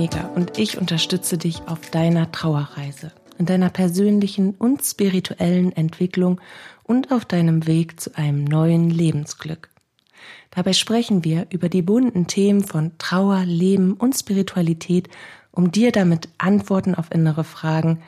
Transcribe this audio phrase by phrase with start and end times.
[0.00, 6.40] Hüniger und ich unterstütze dich auf deiner Trauerreise, in deiner persönlichen und spirituellen Entwicklung
[6.84, 9.68] und auf deinem Weg zu einem neuen Lebensglück.
[10.52, 15.10] Dabei sprechen wir über die bunten Themen von Trauer, Leben und Spiritualität,
[15.52, 18.02] um dir damit Antworten auf innere Fragen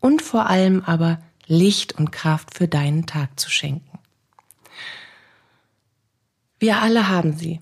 [0.00, 4.00] und vor allem aber Licht und Kraft für deinen Tag zu schenken.
[6.58, 7.60] Wir alle haben sie,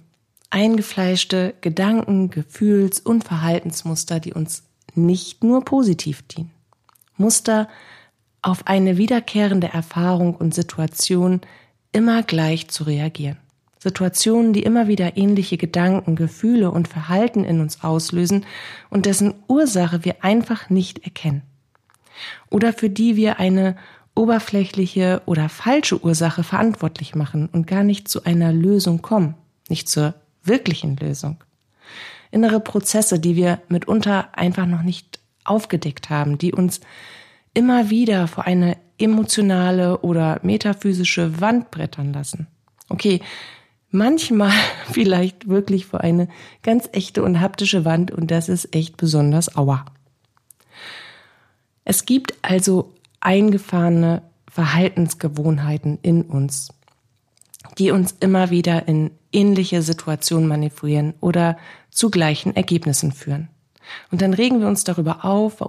[0.54, 4.62] eingefleischte Gedanken, Gefühls- und Verhaltensmuster, die uns
[4.94, 6.52] nicht nur positiv dienen.
[7.16, 7.68] Muster
[8.40, 11.40] auf eine wiederkehrende Erfahrung und Situation
[11.90, 13.38] immer gleich zu reagieren.
[13.80, 18.46] Situationen, die immer wieder ähnliche Gedanken, Gefühle und Verhalten in uns auslösen
[18.90, 21.42] und dessen Ursache wir einfach nicht erkennen.
[22.48, 23.76] Oder für die wir eine
[24.14, 29.34] oberflächliche oder falsche Ursache verantwortlich machen und gar nicht zu einer Lösung kommen,
[29.68, 30.14] nicht zur
[30.46, 31.42] wirklichen Lösung.
[32.30, 36.80] Innere Prozesse, die wir mitunter einfach noch nicht aufgedeckt haben, die uns
[37.52, 42.46] immer wieder vor eine emotionale oder metaphysische Wand brettern lassen.
[42.88, 43.20] Okay,
[43.90, 44.52] manchmal
[44.92, 46.28] vielleicht wirklich vor eine
[46.62, 49.84] ganz echte und haptische Wand und das ist echt besonders aua.
[51.84, 56.68] Es gibt also eingefahrene Verhaltensgewohnheiten in uns,
[57.78, 61.58] die uns immer wieder in ähnliche Situationen manövrieren oder
[61.90, 63.48] zu gleichen Ergebnissen führen.
[64.10, 65.60] Und dann regen wir uns darüber auf,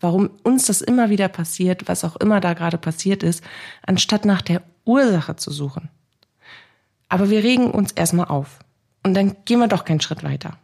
[0.00, 3.42] warum uns das immer wieder passiert, was auch immer da gerade passiert ist,
[3.82, 5.90] anstatt nach der Ursache zu suchen.
[7.08, 8.60] Aber wir regen uns erstmal auf.
[9.02, 10.58] Und dann gehen wir doch keinen Schritt weiter.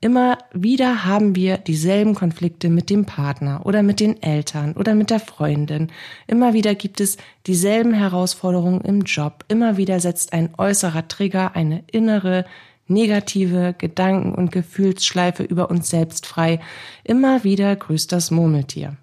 [0.00, 5.10] Immer wieder haben wir dieselben Konflikte mit dem Partner oder mit den Eltern oder mit
[5.10, 5.92] der Freundin.
[6.26, 9.44] Immer wieder gibt es dieselben Herausforderungen im Job.
[9.48, 12.44] Immer wieder setzt ein äußerer Trigger eine innere
[12.88, 16.60] negative Gedanken- und Gefühlsschleife über uns selbst frei.
[17.04, 18.96] Immer wieder grüßt das Murmeltier.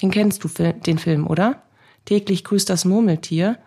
[0.00, 1.62] Den kennst du, den Film, oder?
[2.04, 3.58] Täglich grüßt das Murmeltier.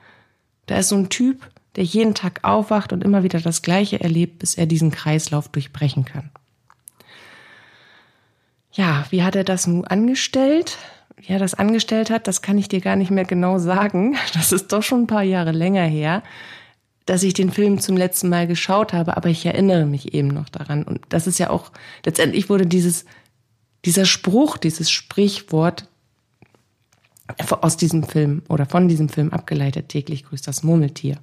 [0.66, 4.40] Da ist so ein Typ, der jeden Tag aufwacht und immer wieder das Gleiche erlebt,
[4.40, 6.30] bis er diesen Kreislauf durchbrechen kann.
[8.72, 10.78] Ja, wie hat er das nun angestellt?
[11.16, 14.18] Wie er das angestellt hat, das kann ich dir gar nicht mehr genau sagen.
[14.34, 16.24] Das ist doch schon ein paar Jahre länger her,
[17.06, 20.50] dass ich den Film zum letzten Mal geschaut habe, aber ich erinnere mich eben noch
[20.50, 20.84] daran.
[20.84, 21.72] Und das ist ja auch,
[22.06, 23.06] letztendlich wurde dieses,
[23.86, 25.88] dieser Spruch, dieses Sprichwort
[27.50, 31.18] aus diesem Film oder von diesem Film abgeleitet, täglich grüßt das Murmeltier.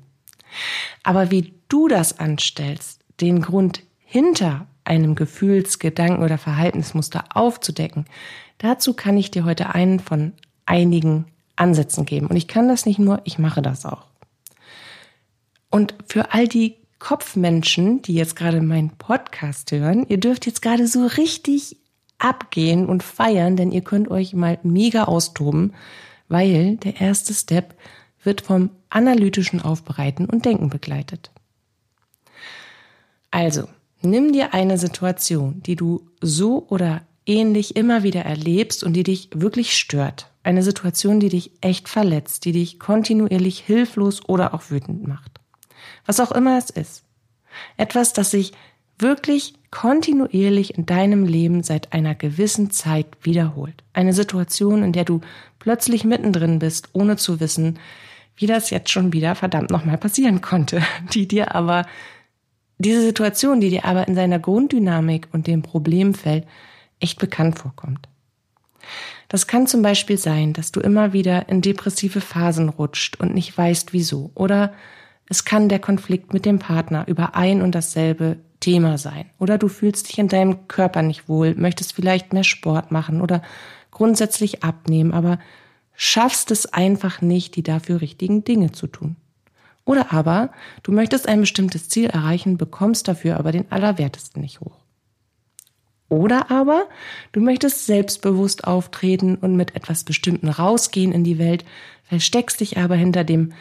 [1.02, 8.06] Aber wie du das anstellst, den Grund hinter einem Gefühls-, Gedanken- oder Verhaltensmuster aufzudecken,
[8.58, 10.32] dazu kann ich dir heute einen von
[10.66, 11.26] einigen
[11.56, 12.26] Ansätzen geben.
[12.26, 14.06] Und ich kann das nicht nur, ich mache das auch.
[15.70, 20.86] Und für all die Kopfmenschen, die jetzt gerade meinen Podcast hören, ihr dürft jetzt gerade
[20.86, 21.76] so richtig
[22.18, 25.74] abgehen und feiern, denn ihr könnt euch mal mega austoben,
[26.28, 27.74] weil der erste Step
[28.22, 31.30] wird vom analytischen Aufbereiten und Denken begleitet.
[33.30, 33.68] Also,
[34.02, 39.28] Nimm dir eine Situation, die du so oder ähnlich immer wieder erlebst und die dich
[39.32, 40.28] wirklich stört.
[40.42, 45.40] Eine Situation, die dich echt verletzt, die dich kontinuierlich hilflos oder auch wütend macht.
[46.04, 47.04] Was auch immer es ist.
[47.76, 48.52] Etwas, das sich
[48.98, 53.84] wirklich kontinuierlich in deinem Leben seit einer gewissen Zeit wiederholt.
[53.92, 55.20] Eine Situation, in der du
[55.60, 57.78] plötzlich mittendrin bist, ohne zu wissen,
[58.36, 60.82] wie das jetzt schon wieder verdammt nochmal passieren konnte,
[61.14, 61.86] die dir aber
[62.78, 66.46] diese Situation, die dir aber in seiner Grunddynamik und dem Problemfeld
[66.98, 68.08] echt bekannt vorkommt.
[69.28, 73.56] Das kann zum Beispiel sein, dass du immer wieder in depressive Phasen rutscht und nicht
[73.56, 74.30] weißt wieso.
[74.34, 74.74] Oder
[75.28, 79.30] es kann der Konflikt mit dem Partner über ein und dasselbe Thema sein.
[79.38, 83.42] Oder du fühlst dich in deinem Körper nicht wohl, möchtest vielleicht mehr Sport machen oder
[83.90, 85.38] grundsätzlich abnehmen, aber
[86.04, 89.14] schaffst es einfach nicht, die dafür richtigen Dinge zu tun.
[89.84, 90.50] Oder aber
[90.82, 94.76] du möchtest ein bestimmtes Ziel erreichen, bekommst dafür aber den Allerwertesten nicht hoch.
[96.08, 96.88] Oder aber
[97.30, 101.64] du möchtest selbstbewusst auftreten und mit etwas Bestimmten rausgehen in die Welt,
[102.02, 103.52] versteckst dich aber hinter dem,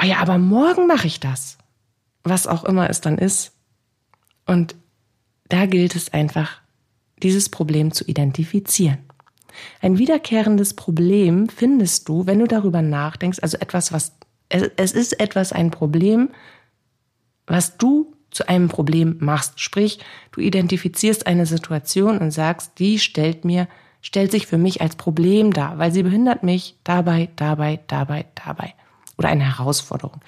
[0.00, 1.58] oh ja, aber morgen mache ich das.
[2.24, 3.52] Was auch immer es dann ist.
[4.46, 4.74] Und
[5.50, 6.62] da gilt es einfach,
[7.22, 9.07] dieses Problem zu identifizieren.
[9.80, 14.16] Ein wiederkehrendes Problem findest du, wenn du darüber nachdenkst, also etwas, was,
[14.48, 16.30] es ist etwas, ein Problem,
[17.46, 19.60] was du zu einem Problem machst.
[19.60, 19.98] Sprich,
[20.32, 23.68] du identifizierst eine Situation und sagst, die stellt mir,
[24.00, 28.74] stellt sich für mich als Problem dar, weil sie behindert mich dabei, dabei, dabei, dabei.
[29.16, 30.20] Oder eine Herausforderung.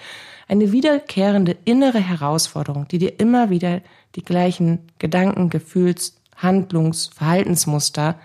[0.49, 3.83] Eine wiederkehrende innere Herausforderung, die dir immer wieder
[4.17, 8.19] die gleichen Gedanken, Gefühls, Handlungs-, Verhaltensmuster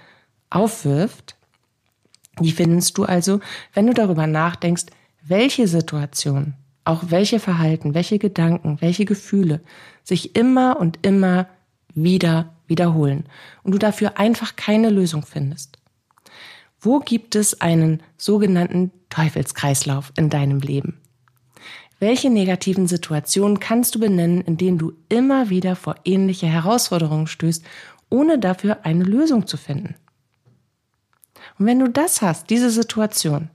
[0.50, 1.36] aufwirft,
[2.40, 3.40] die findest du also,
[3.74, 4.86] wenn du darüber nachdenkst,
[5.26, 6.54] welche Situation,
[6.84, 9.62] auch welche Verhalten, welche Gedanken, welche Gefühle
[10.04, 11.48] sich immer und immer
[11.94, 13.26] wieder wiederholen
[13.64, 15.78] und du dafür einfach keine Lösung findest.
[16.80, 21.00] Wo gibt es einen sogenannten Teufelskreislauf in deinem Leben?
[22.00, 27.64] Welche negativen Situationen kannst du benennen, in denen du immer wieder vor ähnliche Herausforderungen stößt,
[28.10, 29.96] ohne dafür eine Lösung zu finden?
[31.58, 33.50] Und wenn du das hast, diese Situation,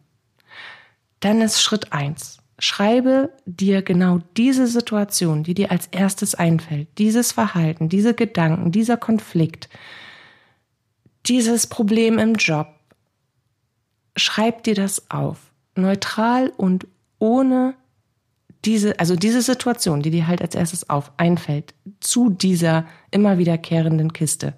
[1.20, 2.38] dann ist Schritt eins.
[2.58, 8.96] Schreibe dir genau diese Situation, die dir als erstes einfällt, dieses Verhalten, diese Gedanken, dieser
[8.96, 9.68] Konflikt,
[11.26, 12.68] dieses Problem im Job.
[14.16, 15.38] Schreib dir das auf,
[15.74, 16.86] neutral und
[17.18, 17.74] ohne
[18.66, 24.12] diese, also diese Situation, die dir halt als erstes auf einfällt, zu dieser immer wiederkehrenden
[24.12, 24.54] Kiste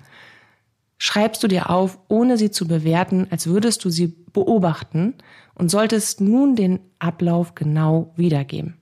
[1.02, 5.14] schreibst du dir auf, ohne sie zu bewerten, als würdest du sie beobachten
[5.52, 8.76] und solltest nun den Ablauf genau wiedergeben.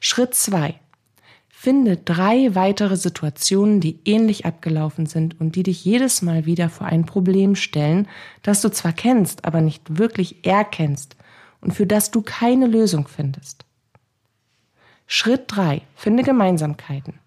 [0.00, 0.80] Schritt zwei:
[1.48, 6.88] Finde drei weitere Situationen, die ähnlich abgelaufen sind und die dich jedes Mal wieder vor
[6.88, 8.08] ein Problem stellen,
[8.42, 11.14] das du zwar kennst, aber nicht wirklich erkennst
[11.60, 13.64] und für das du keine Lösung findest.
[15.06, 17.20] Schritt drei: Finde Gemeinsamkeiten.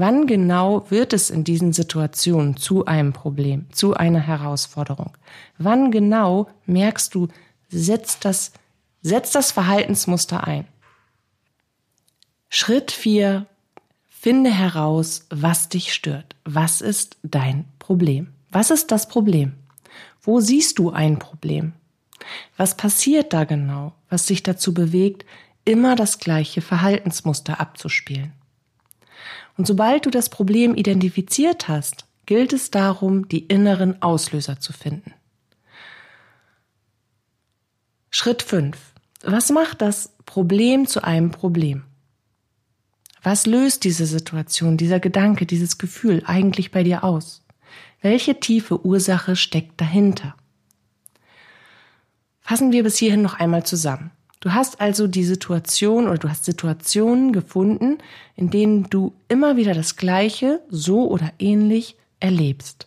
[0.00, 5.18] Wann genau wird es in diesen Situationen zu einem Problem, zu einer Herausforderung?
[5.58, 7.26] Wann genau merkst du,
[7.68, 8.52] setzt das,
[9.02, 10.68] setzt das Verhaltensmuster ein?
[12.48, 13.46] Schritt vier:
[14.06, 16.36] Finde heraus, was dich stört.
[16.44, 18.28] Was ist dein Problem?
[18.52, 19.54] Was ist das Problem?
[20.22, 21.72] Wo siehst du ein Problem?
[22.56, 25.26] Was passiert da genau, was dich dazu bewegt,
[25.64, 28.37] immer das gleiche Verhaltensmuster abzuspielen?
[29.58, 35.12] Und sobald du das Problem identifiziert hast, gilt es darum, die inneren Auslöser zu finden.
[38.10, 38.78] Schritt 5.
[39.22, 41.84] Was macht das Problem zu einem Problem?
[43.22, 47.44] Was löst diese Situation, dieser Gedanke, dieses Gefühl eigentlich bei dir aus?
[48.00, 50.36] Welche tiefe Ursache steckt dahinter?
[52.40, 54.12] Fassen wir bis hierhin noch einmal zusammen.
[54.40, 57.98] Du hast also die Situation oder du hast Situationen gefunden,
[58.36, 62.86] in denen du immer wieder das Gleiche, so oder ähnlich erlebst.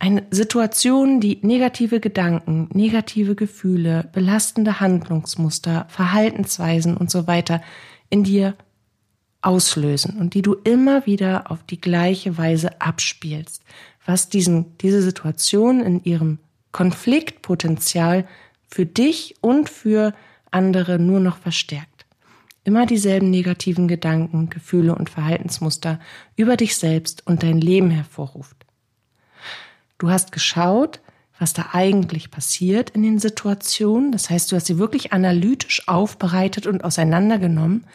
[0.00, 7.60] Eine Situation, die negative Gedanken, negative Gefühle, belastende Handlungsmuster, Verhaltensweisen und so weiter
[8.08, 8.56] in dir
[9.42, 13.62] auslösen und die du immer wieder auf die gleiche Weise abspielst,
[14.04, 16.38] was diesen, diese Situation in ihrem
[16.72, 18.26] Konfliktpotenzial
[18.70, 20.14] für dich und für
[20.50, 22.06] andere nur noch verstärkt.
[22.62, 25.98] Immer dieselben negativen Gedanken, Gefühle und Verhaltensmuster
[26.36, 28.66] über dich selbst und dein Leben hervorruft.
[29.98, 31.00] Du hast geschaut,
[31.38, 34.12] was da eigentlich passiert in den Situationen.
[34.12, 37.86] Das heißt, du hast sie wirklich analytisch aufbereitet und auseinandergenommen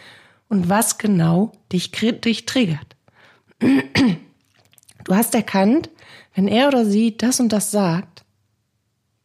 [0.50, 2.96] und was genau dich, dich triggert.
[3.60, 5.92] Du hast erkannt,
[6.34, 8.26] wenn er oder sie das und das sagt,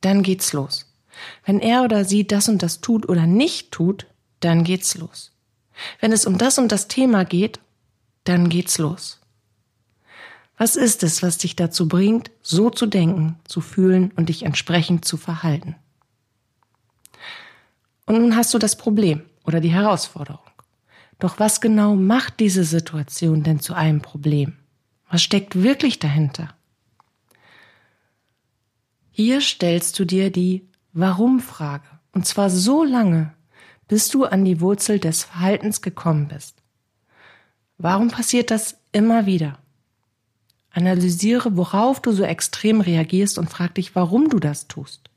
[0.03, 0.90] dann geht's los.
[1.45, 4.07] Wenn er oder sie das und das tut oder nicht tut,
[4.41, 5.33] dann geht's los.
[6.01, 7.61] Wenn es um das und das Thema geht,
[8.25, 9.21] dann geht's los.
[10.57, 15.05] Was ist es, was dich dazu bringt, so zu denken, zu fühlen und dich entsprechend
[15.05, 15.75] zu verhalten?
[18.05, 20.45] Und nun hast du das Problem oder die Herausforderung.
[21.19, 24.57] Doch was genau macht diese Situation denn zu einem Problem?
[25.11, 26.55] Was steckt wirklich dahinter?
[29.11, 31.85] Hier stellst du dir die Warum-Frage.
[32.13, 33.33] Und zwar so lange,
[33.89, 36.57] bis du an die Wurzel des Verhaltens gekommen bist.
[37.79, 39.59] Warum passiert das immer wieder?
[40.73, 45.11] Analysiere, worauf du so extrem reagierst und frag dich, warum du das tust.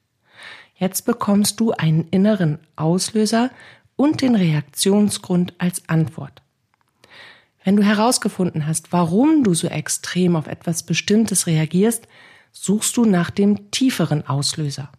[0.75, 3.51] Jetzt bekommst du einen inneren Auslöser
[3.95, 6.41] und den Reaktionsgrund als Antwort.
[7.63, 12.07] Wenn du herausgefunden hast, warum du so extrem auf etwas Bestimmtes reagierst,
[12.51, 14.91] suchst du nach dem tieferen Auslöser.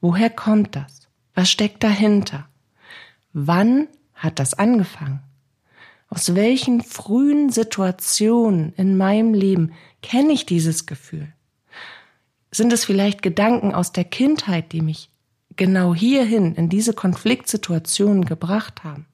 [0.00, 1.08] Woher kommt das?
[1.34, 2.48] Was steckt dahinter?
[3.32, 5.20] Wann hat das angefangen?
[6.08, 11.32] Aus welchen frühen Situationen in meinem Leben kenne ich dieses Gefühl?
[12.50, 15.10] Sind es vielleicht Gedanken aus der Kindheit, die mich
[15.56, 19.06] genau hierhin in diese Konfliktsituationen gebracht haben?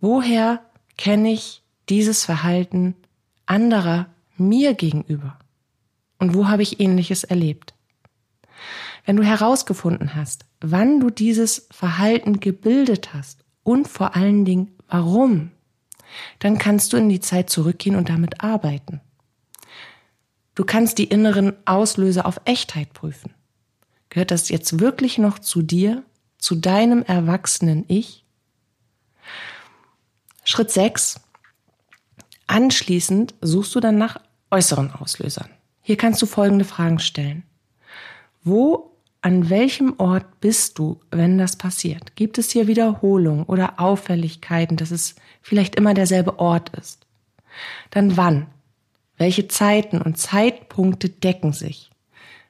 [0.00, 0.64] Woher
[0.96, 2.96] kenne ich dieses Verhalten
[3.46, 5.38] anderer mir gegenüber?
[6.18, 7.75] Und wo habe ich ähnliches erlebt?
[9.04, 15.50] Wenn du herausgefunden hast, wann du dieses Verhalten gebildet hast und vor allen Dingen warum,
[16.38, 19.00] dann kannst du in die Zeit zurückgehen und damit arbeiten.
[20.54, 23.34] Du kannst die inneren Auslöser auf Echtheit prüfen.
[24.08, 26.02] Gehört das jetzt wirklich noch zu dir,
[26.38, 28.24] zu deinem erwachsenen Ich?
[30.44, 31.20] Schritt 6.
[32.46, 34.20] Anschließend suchst du dann nach
[34.50, 35.50] äußeren Auslösern.
[35.82, 37.42] Hier kannst du folgende Fragen stellen.
[38.46, 42.14] Wo, an welchem Ort bist du, wenn das passiert?
[42.14, 47.08] Gibt es hier Wiederholung oder Auffälligkeiten, dass es vielleicht immer derselbe Ort ist?
[47.90, 48.46] Dann wann?
[49.18, 51.90] Welche Zeiten und Zeitpunkte decken sich?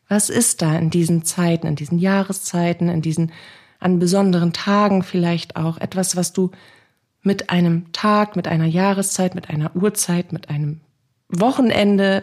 [0.06, 3.32] Was ist da in diesen Zeiten, in diesen Jahreszeiten, in diesen
[3.80, 6.50] an besonderen Tagen vielleicht auch etwas, was du
[7.22, 10.82] mit einem Tag, mit einer Jahreszeit, mit einer Uhrzeit, mit einem
[11.30, 12.22] Wochenende,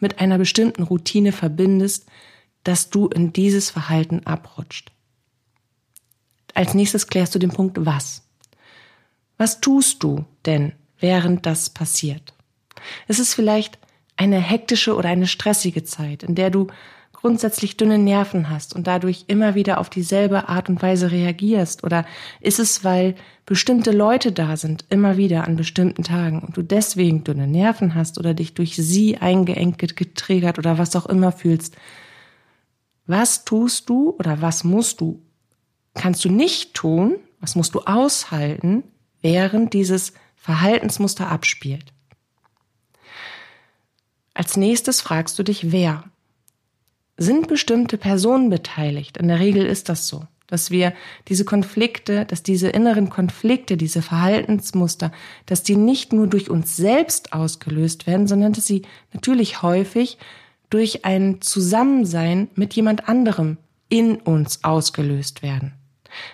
[0.00, 2.06] mit einer bestimmten Routine verbindest,
[2.66, 4.90] dass du in dieses Verhalten abrutscht.
[6.54, 8.22] Als nächstes klärst du den Punkt was.
[9.36, 12.34] Was tust du denn, während das passiert?
[13.06, 13.78] Es ist vielleicht
[14.16, 16.68] eine hektische oder eine stressige Zeit, in der du
[17.12, 21.84] grundsätzlich dünne Nerven hast und dadurch immer wieder auf dieselbe Art und Weise reagierst?
[21.84, 22.04] Oder
[22.40, 23.14] ist es, weil
[23.46, 28.18] bestimmte Leute da sind, immer wieder an bestimmten Tagen und du deswegen dünne Nerven hast
[28.18, 31.76] oder dich durch sie eingeengt, getriggert oder was auch immer fühlst?
[33.06, 35.22] Was tust du oder was musst du,
[35.94, 38.82] kannst du nicht tun, was musst du aushalten,
[39.20, 41.92] während dieses Verhaltensmuster abspielt?
[44.34, 46.04] Als nächstes fragst du dich, wer
[47.16, 49.16] sind bestimmte Personen beteiligt.
[49.16, 50.92] In der Regel ist das so, dass wir
[51.28, 55.12] diese Konflikte, dass diese inneren Konflikte, diese Verhaltensmuster,
[55.46, 58.82] dass die nicht nur durch uns selbst ausgelöst werden, sondern dass sie
[59.12, 60.18] natürlich häufig
[60.70, 63.58] durch ein Zusammensein mit jemand anderem
[63.88, 65.74] in uns ausgelöst werden.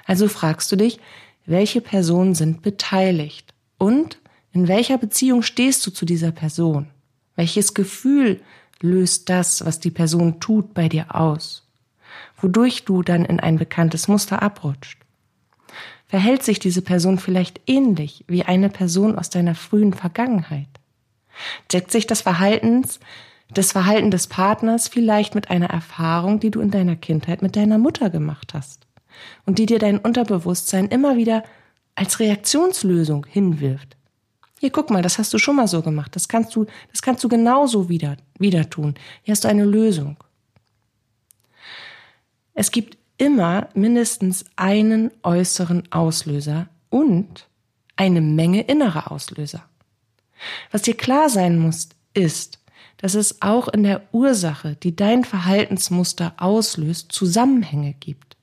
[0.07, 1.01] Also fragst du dich,
[1.45, 4.19] welche Personen sind beteiligt und
[4.53, 6.89] in welcher Beziehung stehst du zu dieser Person?
[7.37, 8.41] Welches Gefühl
[8.81, 11.67] löst das, was die Person tut, bei dir aus,
[12.41, 14.99] wodurch du dann in ein bekanntes Muster abrutscht.
[16.07, 20.69] Verhält sich diese Person vielleicht ähnlich wie eine Person aus deiner frühen Vergangenheit?
[21.73, 23.01] Deckt sich das Verhaltens,
[23.55, 27.79] das Verhalten des Partners vielleicht mit einer Erfahrung, die du in deiner Kindheit mit deiner
[27.79, 28.87] Mutter gemacht hast
[29.47, 31.43] und die dir dein Unterbewusstsein immer wieder
[31.95, 33.97] als Reaktionslösung hinwirft?
[34.61, 36.15] Hier, guck mal, das hast du schon mal so gemacht.
[36.15, 38.95] Das kannst du, das kannst du genauso wieder, wieder tun.
[39.23, 40.17] Hier hast du eine Lösung.
[42.55, 47.49] Es gibt immer mindestens einen äußeren Auslöser und
[47.97, 49.65] eine Menge innere Auslöser.
[50.71, 52.62] Was dir klar sein muss, ist,
[52.99, 58.37] dass es auch in der Ursache, die dein Verhaltensmuster auslöst, Zusammenhänge gibt.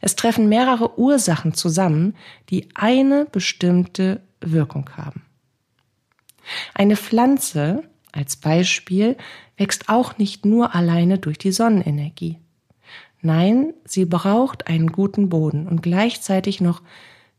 [0.00, 2.16] Es treffen mehrere Ursachen zusammen,
[2.48, 5.22] die eine bestimmte Wirkung haben.
[6.74, 7.82] Eine Pflanze
[8.12, 9.16] als Beispiel
[9.56, 12.38] wächst auch nicht nur alleine durch die Sonnenenergie.
[13.20, 16.82] Nein, sie braucht einen guten Boden und gleichzeitig noch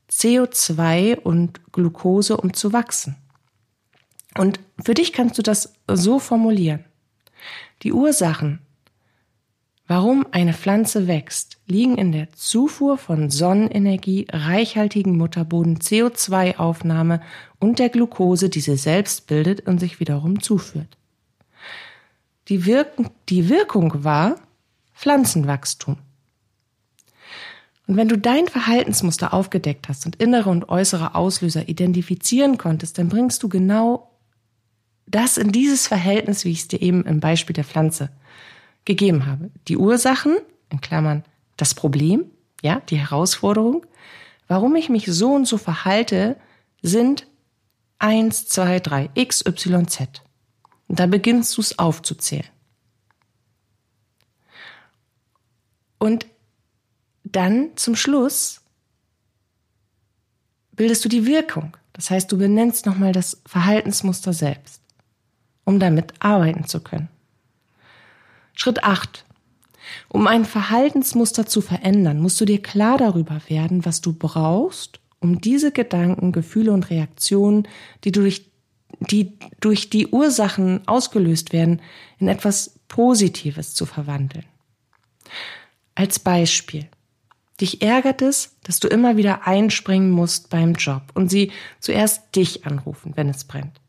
[0.10, 3.16] CO2 und Glucose, um zu wachsen.
[4.38, 6.86] Und für dich kannst du das so formulieren.
[7.84, 8.60] Die Ursachen
[9.90, 17.22] Warum eine Pflanze wächst, liegen in der Zufuhr von Sonnenenergie, reichhaltigen Mutterboden, CO2-Aufnahme
[17.60, 20.98] und der Glucose, die sie selbst bildet und sich wiederum zuführt.
[22.50, 22.90] Die, Wirk
[23.30, 24.36] die Wirkung war
[24.94, 25.98] Pflanzenwachstum.
[27.88, 33.08] Und wenn du dein Verhaltensmuster aufgedeckt hast und innere und äußere Auslöser identifizieren konntest, dann
[33.08, 34.12] bringst du genau
[35.08, 38.10] das in dieses Verhältnis, wie ich es dir eben im Beispiel der Pflanze
[38.86, 39.50] gegeben habe.
[39.68, 40.38] Die Ursachen,
[40.70, 41.24] in Klammern
[41.56, 42.30] das Problem,
[42.62, 43.86] ja, die Herausforderung,
[44.48, 46.38] warum ich mich so und so verhalte,
[46.82, 47.28] sind
[48.00, 50.24] 1, 2, 3, X, Y, Z.
[50.88, 52.48] Und da beginnst du es aufzuzählen.
[55.98, 56.28] Und
[57.24, 58.62] dann zum Schluss
[60.72, 61.76] bildest du die Wirkung.
[61.94, 64.82] Das heißt, du benennst nochmal das Verhaltensmuster selbst,
[65.68, 67.10] um damit arbeiten zu können.
[68.54, 69.26] Schritt 8.
[70.08, 75.42] Um ein Verhaltensmuster zu verändern, musst du dir klar darüber werden, was du brauchst, um
[75.42, 77.68] diese Gedanken, Gefühle und Reaktionen,
[78.06, 78.50] die durch
[79.02, 81.82] die durch die Ursachen ausgelöst werden,
[82.18, 84.46] in etwas Positives zu verwandeln.
[85.96, 86.88] Als Beispiel.
[87.60, 92.66] Dich ärgert es, dass du immer wieder einspringen musst beim Job und sie zuerst dich
[92.66, 93.82] anrufen, wenn es brennt.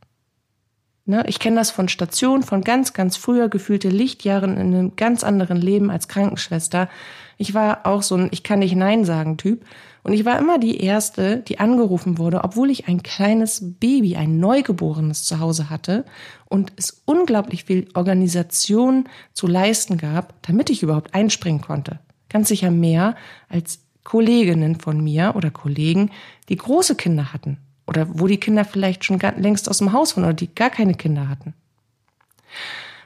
[1.09, 5.25] Ne, ich kenne das von Stationen, von ganz, ganz früher gefühlte Lichtjahren in einem ganz
[5.25, 6.91] anderen Leben als Krankenschwester.
[7.39, 9.65] Ich war auch so ein Ich kann nicht Nein sagen Typ.
[10.03, 14.39] Und ich war immer die Erste, die angerufen wurde, obwohl ich ein kleines Baby, ein
[14.39, 16.05] Neugeborenes zu Hause hatte
[16.45, 22.01] und es unglaublich viel Organisation zu leisten gab, damit ich überhaupt einspringen konnte.
[22.29, 23.17] Ganz sicher mehr
[23.49, 26.11] als Kolleginnen von mir oder Kollegen,
[26.51, 27.57] die große Kinder hatten
[27.89, 30.95] oder wo die Kinder vielleicht schon längst aus dem Haus waren oder die gar keine
[30.95, 31.55] Kinder hatten.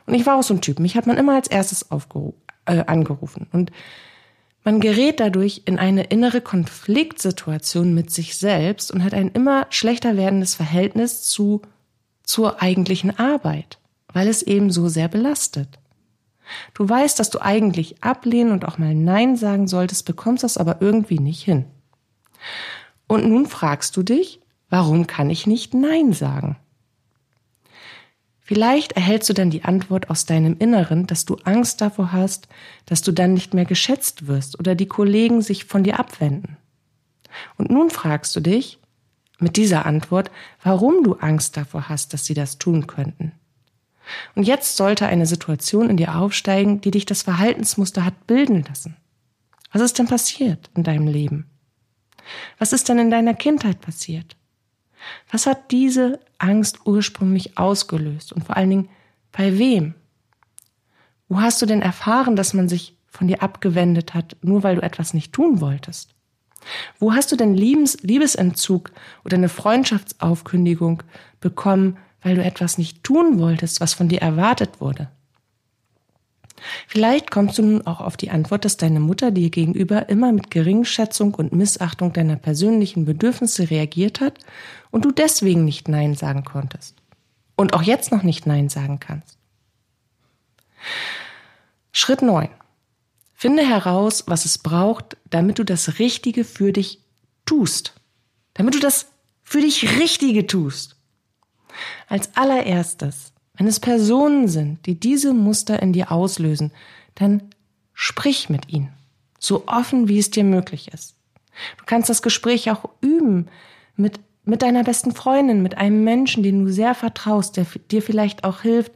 [0.07, 0.79] Und ich war auch so ein Typ.
[0.81, 1.87] Mich hat man immer als erstes
[2.67, 3.47] äh, angerufen.
[3.53, 3.71] Und
[4.65, 10.17] man gerät dadurch in eine innere Konfliktsituation mit sich selbst und hat ein immer schlechter
[10.17, 11.63] werdendes Verhältnis zu,
[12.23, 13.79] zur eigentlichen Arbeit,
[14.13, 15.69] weil es eben so sehr belastet.
[16.75, 20.79] Du weißt, dass du eigentlich ablehnen und auch mal Nein sagen solltest, bekommst das aber
[20.81, 21.65] irgendwie nicht hin.
[23.07, 24.42] Und nun fragst du dich,
[24.73, 26.57] warum kann ich nicht Nein sagen?
[28.41, 32.49] Vielleicht erhältst du dann die Antwort aus deinem Inneren, dass du Angst davor hast,
[32.87, 36.57] dass du dann nicht mehr geschätzt wirst oder die Kollegen sich von dir abwenden.
[37.59, 38.79] Und nun fragst du dich
[39.39, 40.31] mit dieser Antwort,
[40.63, 43.33] warum du Angst davor hast, dass sie das tun könnten.
[44.35, 48.97] Und jetzt sollte eine Situation in dir aufsteigen, die dich das Verhaltensmuster hat bilden lassen.
[49.71, 51.51] Was ist denn passiert in deinem Leben?
[52.59, 54.37] Was ist denn in deiner Kindheit passiert?
[55.31, 58.89] Was hat diese Angst ursprünglich ausgelöst und vor allen Dingen
[59.33, 59.95] bei wem?
[61.29, 64.83] Wo hast du denn erfahren, dass man sich von dir abgewendet hat, nur weil du
[64.83, 66.15] etwas nicht tun wolltest?
[66.99, 68.93] Wo hast du denn Liebes Liebesentzug
[69.25, 71.03] oder eine Freundschaftsaufkündigung
[71.41, 75.11] bekommen, weil du etwas nicht tun wolltest, was von dir erwartet wurde.
[76.87, 80.51] Vielleicht kommst du nun auch auf die Antwort, dass deine Mutter dir gegenüber immer mit
[80.51, 84.39] Geringschätzung und Missachtung deiner persönlichen Bedürfnisse reagiert hat
[84.91, 86.97] und du deswegen nicht Nein sagen konntest.
[87.57, 89.37] Und auch jetzt noch nicht Nein sagen kannst.
[91.93, 92.49] Schritt 9.
[93.35, 97.01] Finde heraus, was es braucht, damit du das Richtige für dich
[97.45, 97.95] tust.
[98.55, 99.07] Damit du das
[99.43, 100.97] für dich Richtige tust.
[102.09, 103.32] Als allererstes,
[103.63, 106.73] wenn es Personen sind, die diese Muster in dir auslösen,
[107.15, 107.43] dann
[107.95, 108.89] sprich mit ihnen,
[109.39, 111.15] so offen wie es dir möglich ist.
[111.79, 113.47] Du kannst das Gespräch auch üben
[113.95, 118.43] mit, mit deiner besten Freundin, mit einem Menschen, den du sehr vertraust, der dir vielleicht
[118.43, 118.91] auch hilft,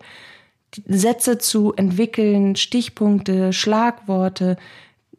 [0.88, 4.56] Sätze zu entwickeln, Stichpunkte, Schlagworte,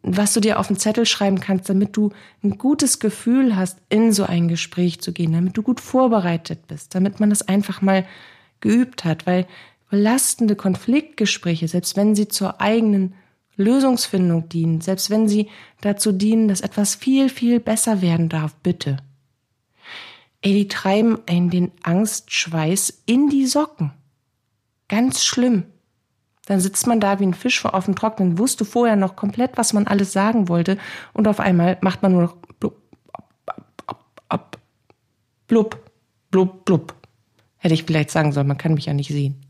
[0.04, 2.12] was du dir auf den Zettel schreiben kannst, damit du
[2.44, 6.96] ein gutes Gefühl hast, in so ein Gespräch zu gehen, damit du gut vorbereitet bist,
[6.96, 8.06] damit man das einfach mal
[8.62, 9.48] geübt hat, weil
[9.90, 13.14] belastende Konfliktgespräche, selbst wenn sie zur eigenen
[13.56, 15.50] Lösungsfindung dienen, selbst wenn sie
[15.82, 18.98] dazu dienen, dass etwas viel, viel besser werden darf, bitte.
[20.42, 23.92] Ey, die treiben einen den Angstschweiß in die Socken.
[24.88, 25.64] Ganz schlimm.
[26.46, 29.74] Dann sitzt man da wie ein Fisch auf dem Trocknen, wusste vorher noch komplett, was
[29.74, 30.78] man alles sagen wollte,
[31.14, 32.82] und auf einmal macht man nur noch blub,
[34.30, 34.58] ab,
[35.48, 35.78] blub,
[36.32, 36.97] blub, blub.
[37.68, 39.46] Hätte ich vielleicht sagen sollen, man kann mich ja nicht sehen.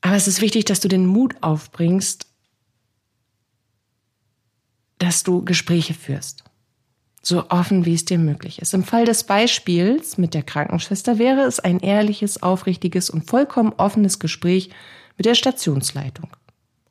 [0.00, 2.28] Aber es ist wichtig, dass du den Mut aufbringst,
[4.98, 6.44] dass du Gespräche führst
[7.24, 8.74] so offen wie es dir möglich ist.
[8.74, 14.18] Im Fall des Beispiels mit der Krankenschwester wäre es ein ehrliches, aufrichtiges und vollkommen offenes
[14.18, 14.70] Gespräch
[15.16, 16.30] mit der Stationsleitung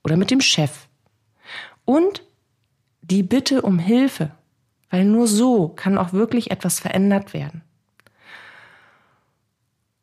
[0.04, 0.88] oder mit dem Chef.
[1.84, 2.24] Und
[3.02, 4.32] die Bitte um Hilfe,
[4.90, 7.62] weil nur so kann auch wirklich etwas verändert werden.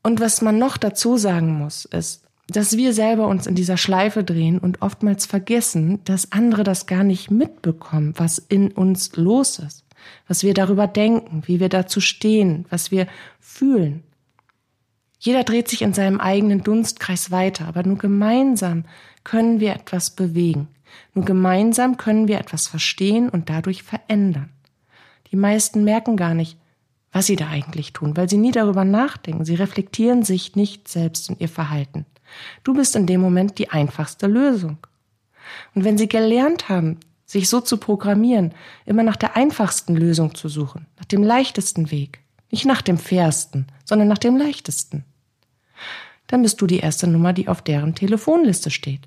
[0.09, 4.25] Und was man noch dazu sagen muss, ist, dass wir selber uns in dieser Schleife
[4.25, 9.85] drehen und oftmals vergessen, dass andere das gar nicht mitbekommen, was in uns los ist
[10.27, 13.07] was wir darüber denken, wie wir dazu stehen, was wir
[13.41, 14.03] fühlen.
[15.19, 18.85] Jeder dreht sich in seinem eigenen Dunstkreis weiter, aber nur gemeinsam
[19.25, 20.69] können wir etwas bewegen.
[21.15, 24.51] Nur gemeinsam können wir etwas verstehen und dadurch verändern.
[25.31, 26.57] Die meisten merken gar nicht,
[27.13, 29.45] was sie da eigentlich tun, weil sie nie darüber nachdenken.
[29.45, 32.07] Sie reflektieren sich nicht selbst und ihr Verhalten.
[32.65, 34.79] Du bist in dem Moment die einfachste Lösung.
[35.75, 38.53] Und wenn sie gelernt haben, sich so zu programmieren,
[38.87, 43.67] immer nach der einfachsten Lösung zu suchen, nach dem leichtesten Weg, nicht nach dem fairsten,
[43.85, 45.05] sondern nach dem leichtesten.
[46.27, 49.01] Dann bist du die erste Nummer, die auf deren Telefonliste steht.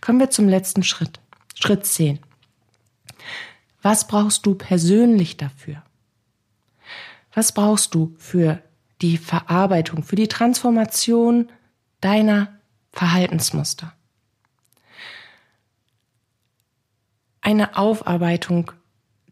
[0.00, 1.20] Kommen wir zum letzten Schritt.
[1.54, 2.18] Schritt 10.
[3.82, 5.82] Was brauchst du persönlich dafür?
[7.36, 8.62] Was brauchst du für
[9.02, 11.50] die Verarbeitung, für die Transformation
[12.00, 12.48] deiner
[12.92, 13.92] Verhaltensmuster?
[17.42, 18.72] Eine Aufarbeitung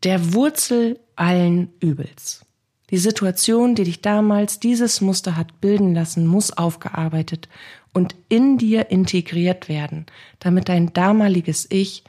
[0.03, 2.45] der Wurzel allen Übels.
[2.91, 7.49] Die Situation, die dich damals dieses Muster hat bilden lassen, muss aufgearbeitet
[7.95, 10.05] und in dir integriert werden,
[10.41, 12.05] damit dein damaliges Ich,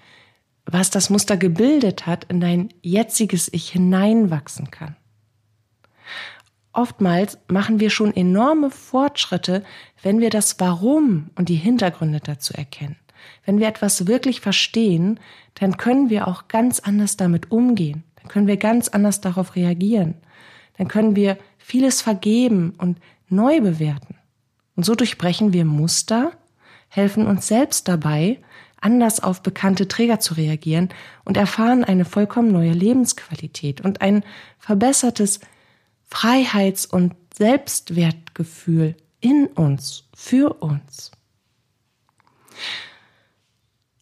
[0.66, 4.98] was das Muster gebildet hat, in dein jetziges Ich hineinwachsen kann.
[6.76, 9.64] Oftmals machen wir schon enorme Fortschritte,
[10.04, 12.98] wenn wir das Warum und die Hintergründe dazu erkennen.
[13.46, 15.22] Wenn wir etwas wirklich verstehen,
[15.54, 18.04] dann können wir auch ganz anders damit umgehen.
[18.18, 20.16] Dann können wir ganz anders darauf reagieren.
[20.78, 24.16] Dann können wir vieles vergeben und neu bewerten.
[24.76, 26.34] Und so durchbrechen wir Muster,
[26.90, 28.42] helfen uns selbst dabei,
[28.82, 30.90] anders auf bekannte Träger zu reagieren
[31.24, 34.26] und erfahren eine vollkommen neue Lebensqualität und ein
[34.60, 35.40] verbessertes
[36.10, 41.12] Freiheits- und Selbstwertgefühl in uns, für uns.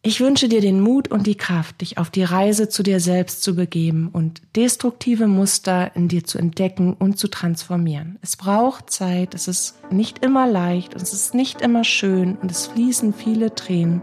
[0.06, 3.42] Ich wünsche dir den Mut und die Kraft, dich auf die Reise zu dir selbst
[3.42, 8.18] zu begeben und destruktive Muster in dir zu entdecken und zu transformieren.
[8.20, 12.50] Es braucht Zeit, es ist nicht immer leicht, und es ist nicht immer schön und
[12.50, 14.02] es fließen viele Tränen,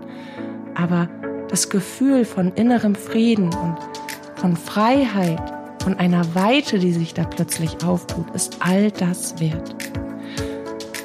[0.74, 1.08] aber
[1.50, 3.78] das Gefühl von innerem Frieden und
[4.38, 5.51] von Freiheit
[5.86, 9.76] und einer Weite, die sich da plötzlich auftut, ist all das wert.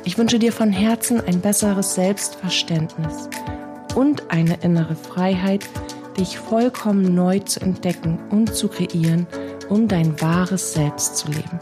[0.05, 3.29] Ich wünsche dir von Herzen ein besseres Selbstverständnis
[3.95, 5.69] und eine innere Freiheit,
[6.17, 9.27] dich vollkommen neu zu entdecken und zu kreieren,
[9.69, 11.59] um dein wahres Selbst zu leben.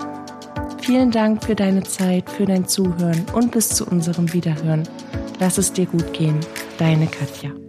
[0.80, 4.86] Vielen Dank für deine Zeit, für dein Zuhören und bis zu unserem Wiederhören.
[5.40, 6.38] Lass es dir gut gehen,
[6.78, 7.63] deine Katja.